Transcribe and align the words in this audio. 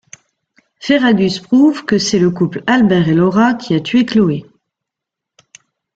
Ferragus 0.79 1.37
prouve 1.37 1.85
que 1.85 1.99
c'est 1.99 2.17
le 2.17 2.31
couple 2.31 2.63
Albert 2.65 3.07
et 3.07 3.13
Laura 3.13 3.53
qui 3.53 3.75
a 3.75 3.79
tué 3.79 4.03
Chloé. 4.03 4.47